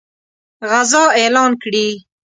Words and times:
غزا 0.71 1.03
اعلان 1.19 1.51
کړي. 1.63 1.87